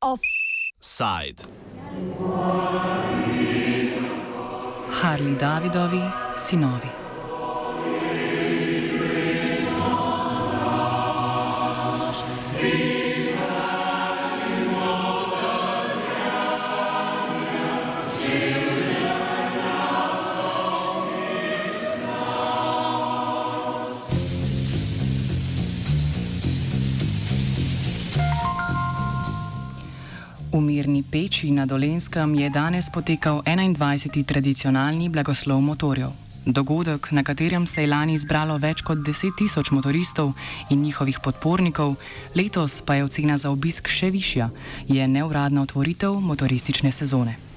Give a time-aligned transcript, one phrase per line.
[0.00, 1.42] Offside.
[4.90, 6.02] Harli Davidovi,
[6.36, 7.01] sinovi.
[30.52, 34.20] V mirni peči na Dolenskem je danes potekal 21.
[34.20, 36.12] tradicionalni blagoslov motorjev.
[36.44, 40.34] Dogodek, na katerem se je lani zbralo več kot 10 tisoč motoristov
[40.68, 41.96] in njihovih podpornikov,
[42.36, 44.50] letos pa je ocena za obisk še višja,
[44.92, 47.51] je neuradna otvoritev motoristične sezone.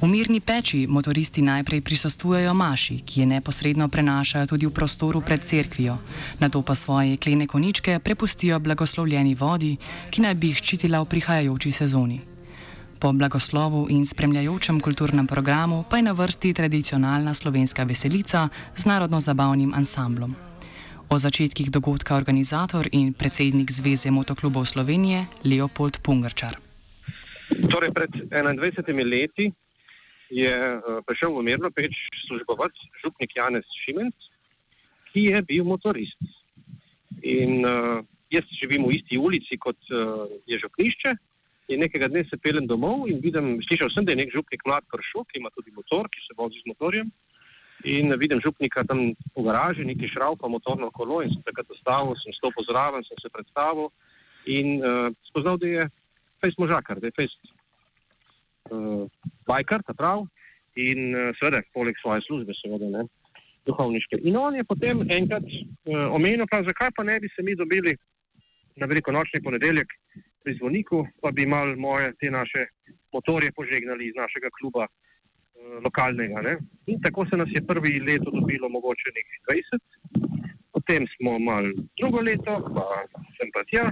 [0.00, 5.44] V mirni peči motoristi najprej prisostujejo maši, ki je neposredno prenašajo tudi v prostoru pred
[5.44, 5.96] cerkvijo,
[6.40, 9.76] na to pa svoje klene koničke prepustijo blagoslovljeni vodi,
[10.10, 12.20] ki naj bi jih ščitila v prihajajoči sezoni.
[12.98, 19.74] Po blagoslovu in spremljajočem kulturnem programu pa je na vrsti tradicionalna slovenska veselica z narodno-zabavnim
[19.74, 20.34] ansamblom.
[21.08, 26.56] O začetkih dogodka organizator in predsednik Zveze motoklubov Slovenije Leopold Pungrčar.
[27.70, 29.52] Torej, pred 21 leti
[30.34, 31.94] je uh, prišel v Mirno peč
[32.26, 34.14] službovac, župnik Janez Šimenc,
[35.12, 36.18] ki je bil motorist.
[37.22, 38.02] In uh,
[38.34, 41.14] jaz živim v isti ulici kot uh, je župnišče.
[41.72, 44.84] In nekega dne se pelem domov in vidim, slišal sem, da je nek župnik mlad
[44.92, 47.08] prišel, ki ima tudi motor, ki se vozi z motorjem.
[47.88, 52.36] In vidim župnika tam v garaži, neki šraupa motorno kolo in sem takrat ustavil, sem
[52.36, 53.90] stopil zraven, sem se predstavil
[54.44, 55.84] in uh, spoznal, da je
[56.44, 57.53] fejst možakar, da je fejst
[58.70, 59.04] uh,
[59.48, 60.24] bajkar, ta prav,
[60.76, 63.06] in uh, seveda, poleg svoje službe, seveda, ne,
[63.66, 64.20] duhovniške.
[64.28, 67.96] In on je potem enkrat uh, omenil, pa zakaj pa ne bi se mi dobili
[68.76, 69.92] na veliko nočni ponedeljek
[70.44, 72.66] pri zvoniku, pa bi mal moje te naše
[73.12, 76.42] motorje požegnali iz našega kluba uh, lokalnega.
[76.42, 76.58] Ne.
[76.86, 81.64] In tako se nas je prvi leto dobilo mogoče nekaj 20, potem smo mal
[82.00, 82.84] drugo leto, pa
[83.38, 83.86] sem pa tja.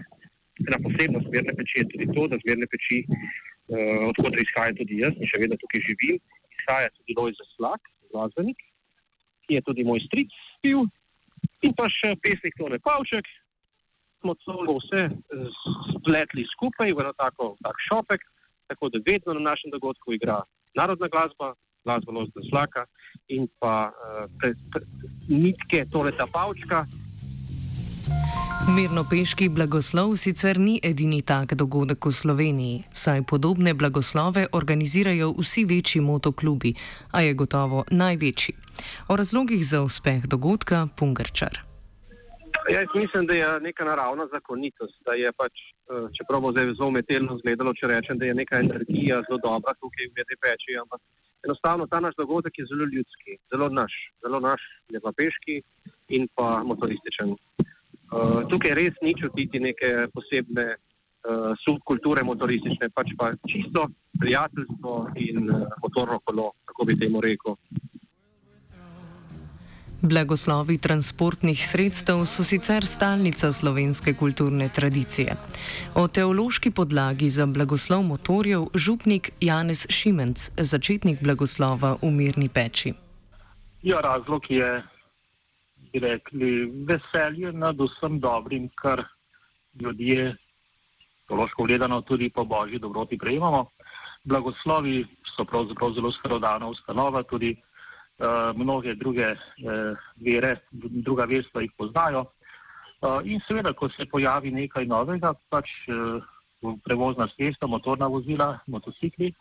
[0.63, 2.99] Na posebno zmerne peči je tudi to, da zmerne peči
[3.73, 6.21] uh, eh, odkud izhajam tudi jaz in še vedno tukaj živim.
[6.61, 8.59] Izhaja tudi Lojz Zaslak, glasbenik,
[9.47, 10.85] ki je tudi moj stric bil
[11.67, 13.27] in pa še pesnik Tone Pavček.
[14.23, 15.09] Smo celo vse
[15.97, 18.23] spletli skupaj v tako tak šopek,
[18.71, 20.45] tako da vedno na našem dogodku igra
[20.79, 22.87] narodna glasba, glasba Lojz Zaslaka
[23.29, 24.85] in pa uh, pre, pre,
[25.27, 26.87] nitke Tone Pavčka.
[28.63, 36.01] Mirnopeški blagoslov sicer ni edini tak dogodek v Sloveniji, saj podobne blagoslove organizirajo vsi večji
[36.01, 36.71] motoklubi,
[37.11, 38.55] a je gotovo največji.
[39.11, 41.59] O razlogih za uspeh dogodka Pungrčar.
[42.71, 46.71] Ja, jaz mislim, da je neka naravna zakonitost, da je pač, eh, čeprav bo zdaj
[46.79, 50.79] zelo umetelno izgledalo, če rečem, da je neka energija zelo dobra tukaj v Medi peči,
[50.79, 51.01] ampak
[51.43, 53.93] enostavno ta naš dogodek je zelo ljudski, zelo naš,
[54.23, 54.63] zelo naš,
[54.93, 55.63] mirnopeški
[56.15, 57.35] in pa motorističen.
[57.35, 57.72] Uh,
[58.51, 63.89] tukaj res ni čutiti neke posebne uh, subkulture motoristične, pač pa čisto
[64.21, 67.57] prijateljstvo in uh, motorno kolo, kako bi temu rekel.
[70.03, 75.37] Blagoslovi transportnih sredstev so sicer stalnica slovenske kulturne tradicije.
[75.95, 82.93] O teološki podlagi za blagoslov motorjev župnik Janez Šimenc, začetnik blagoslova v mirni peči.
[83.83, 84.83] Ja, razlog je
[85.93, 86.51] bi rekli,
[86.89, 89.05] veselje nad vsem dobrim, kar
[89.81, 90.37] ljudje,
[91.29, 93.67] teološko gledano, tudi po božji dobroti prejemamo.
[94.25, 101.73] Blagoslovi so pravzaprav zelo starodavna ustanova, tudi uh, mnoge druge uh, vere, druga verstva jih
[101.79, 102.25] poznajo.
[103.01, 106.23] Uh, in seveda, ko se pojavi nekaj novega, pač uh,
[106.85, 109.33] prevozna sredstva, motorna vozila, motocikli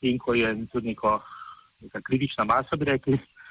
[0.00, 1.20] in ko je tudi neko,
[1.80, 3.41] neka kritična masa, bi rekli, uh,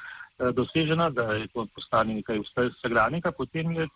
[0.54, 3.88] dosežena, da je to postane nekaj vsakdanjega, potem je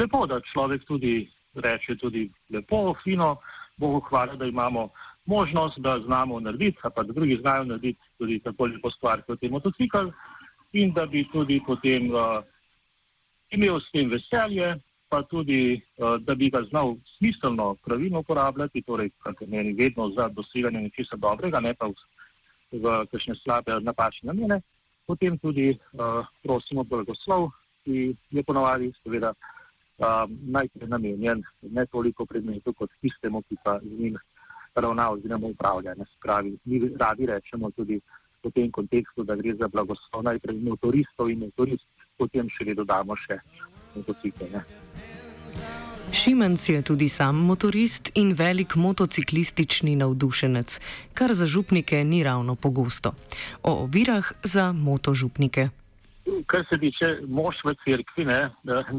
[0.00, 3.36] lepo, da človek tudi reče tudi lepo, fino,
[3.76, 4.88] Bogu hvala, da imamo
[5.26, 9.50] možnost, da znamo narediti, pa da drugi znajo narediti tudi tako lepo stvar kot je
[9.50, 10.10] motocikl
[10.72, 12.44] in da bi tudi potem uh,
[13.50, 14.76] imel s tem veselje,
[15.08, 20.28] pa tudi, uh, da bi ga znal smiselno, pravilno uporabljati, torej, kar meni vedno za
[20.28, 21.94] doseganje nečesa dobrega, ne pa v,
[22.72, 24.60] v kakšne slabe napačne namene
[25.06, 27.50] potem tudi uh, prosimo blagoslov,
[27.84, 33.90] ki je ponovadi seveda uh, najprej namenjen ne toliko predmetu kot tistemu, ki pa z
[33.98, 34.18] njim
[34.74, 35.94] ravna oziroma upravlja.
[35.94, 38.00] Ne spravi, mi radi rečemo tudi
[38.42, 41.86] v tem kontekstu, da gre za blagoslov najprej motoristov in motorist,
[42.18, 43.38] potem še dodamo še
[43.94, 44.64] motocikle.
[46.12, 50.80] Šimenc je tudi sam motorist in velik motociklistični navdušenec,
[51.14, 53.14] kar za župnike ni ravno pogosto.
[53.62, 55.68] O ovirah za motožupnike.
[56.46, 58.50] Kar se tiče mož v cerkvi, ne,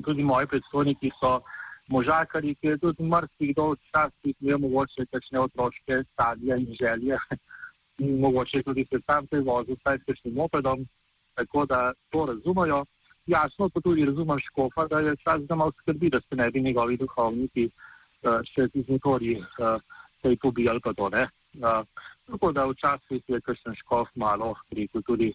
[0.06, 1.40] tudi moji predstojniki so
[1.88, 7.18] možakari, ki je tudi marsikdo včasih imel mogoče kakšne otroške stadije in želje.
[8.02, 10.88] In mogoče tudi se sam te vozil, saj s kakšnim mopedom,
[11.36, 12.86] tako da to razumejo
[13.26, 16.62] jasno pa tudi razumem škofa, da je čas, da malo skrbi, da se ne bi
[16.62, 19.80] njegovi duhovniki uh, še z motorji uh,
[20.22, 21.28] kaj pobijali pa to ne.
[21.54, 21.86] Uh,
[22.28, 25.34] tako da včasih je kakšen škof malo rekel tudi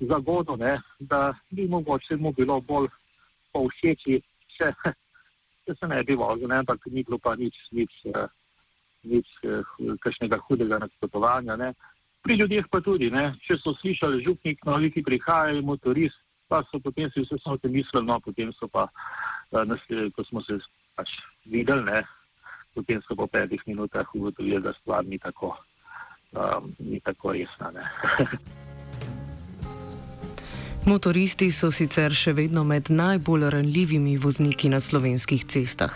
[0.00, 2.88] zagodo, ne, da bi mogoče mu bilo bolj
[3.52, 4.20] povšeči,
[4.56, 4.72] če,
[5.66, 8.26] če se ne bi vozil, ne, ampak ni bilo pa nič, nič, uh,
[9.02, 11.56] nič uh, kakšnega hudega nasprotovanja.
[11.56, 11.72] Ne.
[12.22, 16.18] Pri ljudeh pa tudi, ne, če so slišali župnik, novi, ki prihajajo, motorist,
[16.48, 20.24] pa so potem si vse samo te mislili, no potem so pa, uh, naslednji, ko
[20.24, 20.58] smo se
[20.96, 21.12] pač
[21.44, 22.02] videli, ne,
[22.74, 25.54] potem so po petih minutah ugotovili, da stvar ni tako,
[26.32, 27.72] um, ni tako resna.
[30.88, 35.92] Motoristi so sicer še vedno med najbolj ranljivimi vozniki na slovenskih cestah.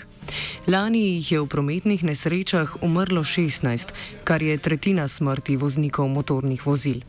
[0.68, 3.94] Lani jih je v prometnih nesrečah umrlo 16,
[4.28, 7.00] kar je tretjina smrti voznikov motornih vozil.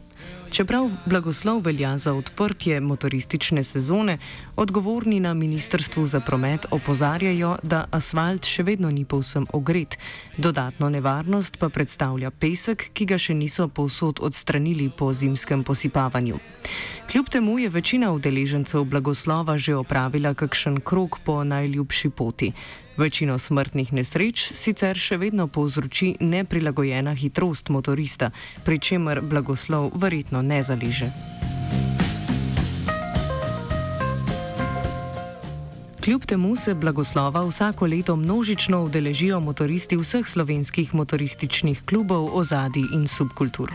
[0.54, 4.18] Čeprav blagoslov velja za odprtje motoristične sezone,
[4.56, 9.98] odgovorni na Ministrstvu za promet opozarjajo, da asfalt še vedno ni povsem ogret.
[10.38, 16.38] Dodatno nevarnost pa predstavlja pesek, ki ga še niso povsod odstranili po zimskem posipavanju.
[17.10, 22.54] Kljub temu je večina udeležencev blagoslova že opravila kakšen krok po najljubši poti.
[22.98, 28.30] Večino smrtnih nesreč sicer še vedno povzroči neprilagojena hitrost motorista,
[28.66, 31.33] pri čemer blagoslov verjetno ne zaliže.
[36.04, 43.08] Kljub temu se blagoslova vsako leto množično udeležijo motoristi vseh slovenskih motorističnih klubov, ozadij in
[43.08, 43.72] subkultur.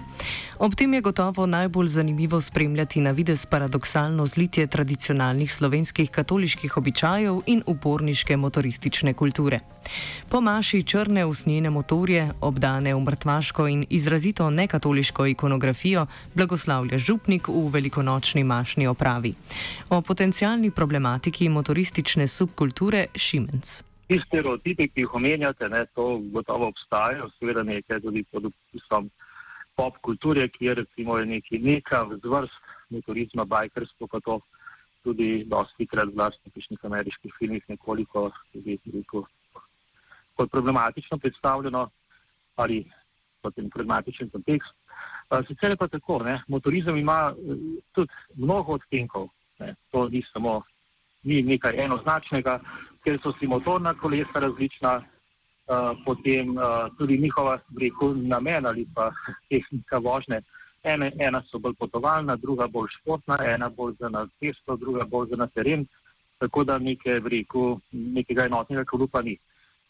[0.59, 7.41] Ob tem je gotovo najbolj zanimivo spremljati na vides paradoksalno zlitje tradicionalnih slovenskih katoliških običajev
[7.47, 9.61] in uporniške motoristične kulture.
[10.31, 17.69] Po maši črne usnjene motorje, obdane v mrtvaško in izrazito nekatoliško ikonografijo, blagoslavlja župnik v
[17.73, 19.35] velikonočni mašni opravi.
[19.91, 23.83] O potencijalni problematiki motoristične subkulture Šimenc.
[24.09, 29.11] Ti stereotipi, ki jih omenjate, ne, to gotovo obstajajo, seveda nekaj tudi pod opisom
[29.77, 32.55] pop kulture, recimo je neki neka vzvrst
[32.91, 34.41] motorizma, bajkerstvo, pa to
[35.05, 38.79] tudi dosti krat zlasti v pišnih ameriških filmih nekoliko tudi
[40.39, 41.91] rekel, kot problematično predstavljeno
[42.57, 42.85] ali
[43.43, 44.71] kot en problematičen kontekst.
[45.47, 50.63] Sicer je pa tako, ne, motorizem ima eh, tudi mnogo odtenkov, ne, to ni samo
[51.23, 52.61] ni nekaj enoznačnega,
[53.05, 59.11] ker so si motorna kolesa različna, uh, potem uh, tudi njihova rekel, namen ali pa
[59.51, 60.41] tehnika vožnje.
[60.83, 65.29] Ene, ena so bolj potovalna, druga bolj športna, ena bolj za na cesto, druga bolj
[65.31, 65.87] za na teren,
[66.39, 69.37] tako da neke, rekel, nekega enotnega kolupa ni.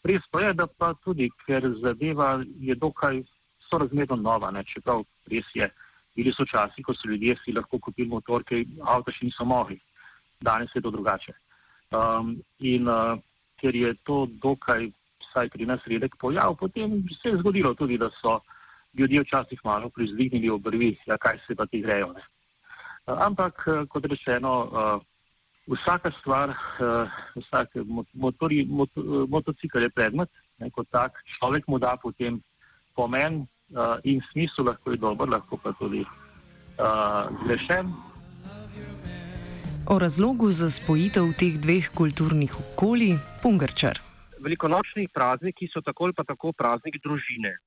[0.03, 3.23] Res pa je, da pa tudi, ker zadeva je dokaj
[3.69, 5.67] sorazmerno nova, ne, čeprav res je,
[6.15, 9.79] bili so časi, ko so ljudje si lahko kupili motor, ker avto še niso mogli
[10.41, 11.33] danes je to drugače.
[11.91, 13.19] Um, in uh,
[13.59, 14.89] ker je to dokaj,
[15.29, 18.39] vsaj pri nas, redek pojav, potem se je zgodilo tudi, da so
[18.97, 22.13] ljudje včasih malo prizvignili obrvi, ja, kaj se pa ti grejo.
[22.13, 25.01] Uh, ampak, kot rečeno, uh,
[25.69, 27.77] vsaka stvar, uh, vsak
[28.13, 32.41] motori, mot, uh, motocikl je predmet, ne, kot tak, človek mu da potem
[32.97, 33.45] pomen
[33.75, 37.93] uh, in smisel, lahko je dober, lahko pa tudi uh, zgrešen.
[39.89, 43.97] O razlogu za spojitev teh dveh kulturnih okolij, Pungrčar.
[44.39, 47.57] Velikonočni prazniki so tako ali pa tako praznik družine.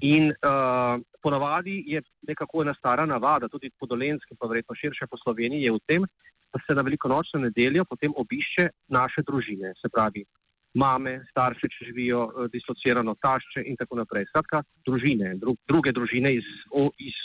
[0.00, 5.18] In uh, ponavadi je nekako ena stara navada, tudi po Dolenskem, pa verjetno širše po
[5.20, 6.06] Sloveniji, je v tem,
[6.66, 10.24] se na velikonočno nedeljo potem obišče naše družine, se pravi
[10.74, 14.28] mame, starše, če živijo uh, dislocirano, tašče in tako naprej.
[14.30, 17.16] Skratka, družine, dru druge družine iz, o, iz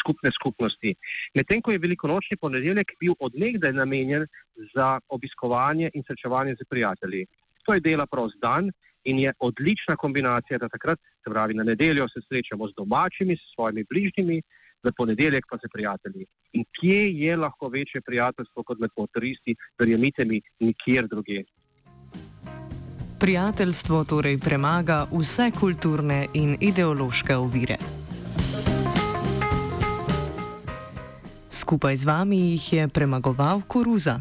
[0.00, 0.94] skupne skupnosti.
[1.36, 4.26] Medtem ko je velikonočni ponedeljek bil odnegdaj namenjen
[4.74, 7.26] za obiskovanje in srečevanje z prijatelji.
[7.66, 8.70] To je dela prost dan
[9.04, 13.54] in je odlična kombinacija, da takrat, se pravi na nedeljo, se srečamo z domačimi, s
[13.54, 14.40] svojimi bližnjimi,
[14.82, 16.26] za ponedeljek pa z prijatelji.
[16.52, 21.44] In kje je lahko večje prijateljstvo kot med motoristi, verjemite mi, nikjer drugje.
[23.20, 27.76] Prijateljstvo torej premaga vse kulturne in ideološke ovire.
[31.50, 34.20] Skupaj z vami jih je premagoval Koruza.